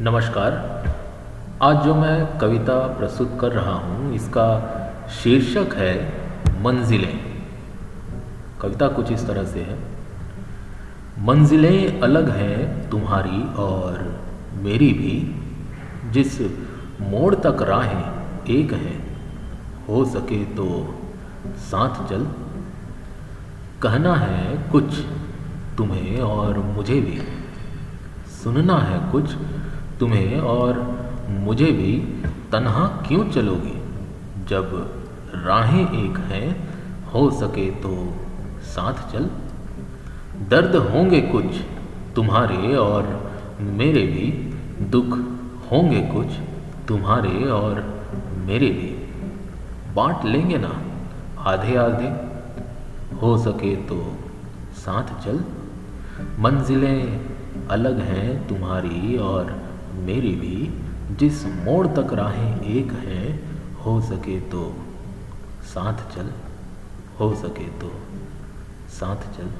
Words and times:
नमस्कार। 0.00 0.52
आज 1.62 1.84
जो 1.84 1.94
मैं 1.94 2.38
कविता 2.38 2.86
प्रस्तुत 2.86 3.38
कर 3.40 3.52
रहा 3.52 3.72
हूँ, 3.72 4.14
इसका 4.14 4.48
शीर्षक 5.22 5.74
है 5.74 6.12
मंजिलें। 6.62 7.20
कविता 8.60 8.88
कुछ 8.88 9.12
इस 9.12 9.26
तरह 9.26 9.44
से 9.44 9.60
है। 9.60 9.78
मंजिलें 11.18 12.00
अलग 12.00 12.28
हैं 12.30 12.90
तुम्हारी 12.90 13.54
और 13.54 14.20
मेरी 14.54 14.92
भी। 14.92 15.40
जिस 16.10 16.40
मोड़ 17.00 17.34
तक 17.34 17.56
राहें 17.62 18.04
एक 18.46 18.72
हैं, 18.72 19.16
हो 19.88 20.04
सके 20.04 20.44
तो 20.44 20.94
साथ 21.56 22.08
चल। 22.08 22.26
कहना 23.82 24.14
है 24.14 24.70
कुछ 24.72 24.84
तुम्हें 25.78 26.20
और 26.20 26.58
मुझे 26.58 27.00
भी। 27.00 27.22
सुनना 28.44 28.78
है 28.78 29.12
कुछ 29.12 29.36
तुम्हें 30.00 30.40
और 30.40 30.98
मुझे 31.28 31.72
भी 31.72 32.22
तन्हा 32.52 32.86
क्यों 32.86 33.28
चलोगी? 33.30 33.82
जब 34.48 34.94
राहें 35.34 36.04
एक 36.04 36.18
हैं, 36.18 36.68
हो 37.06 37.30
सके 37.30 37.70
तो 37.70 38.14
साथ 38.62 39.12
चल। 39.12 39.30
दर्द 40.48 40.76
होंगे 40.76 41.20
कुछ 41.20 41.44
तुम्हारे 42.16 42.76
और 42.76 43.32
मेरे 43.60 44.02
भी, 44.02 44.30
दुख 44.86 45.18
होंगे 45.72 46.00
कुछ 46.00 46.26
तुम्हारे 46.88 47.50
और 47.50 48.00
मेरे 48.46 48.68
भी। 48.68 48.96
बांट 49.94 50.24
लेंगे 50.24 50.58
ना, 50.58 50.82
आधे 51.38 51.76
आधे, 51.76 52.08
हो 53.16 53.38
सके 53.38 53.76
तो 53.76 54.14
साथ 54.72 55.24
चल। 55.24 55.44
मंजिलें 56.38 57.20
अलग 57.70 57.98
हैं 58.00 58.48
तुम्हारी 58.48 59.18
और 59.18 59.56
मेरी 59.96 60.34
भी 60.34 60.80
जिस 61.16 61.46
मोड़ 61.46 61.86
तक 61.86 62.12
राहें 62.12 62.60
एक 62.60 62.92
हैं, 62.92 63.56
हो 63.74 64.00
सके 64.00 64.40
तो। 64.40 64.76
साथ 65.64 66.16
चल, 66.16 66.32
हो 67.20 67.34
सके 67.34 67.64
तो। 67.64 67.92
साथ 68.88 69.16
चल। 69.16 69.50